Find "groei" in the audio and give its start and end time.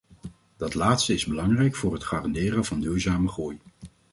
3.27-3.59